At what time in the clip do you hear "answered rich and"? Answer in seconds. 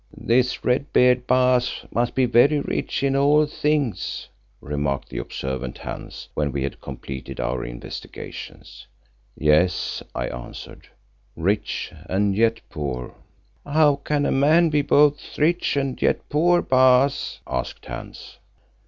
10.25-12.35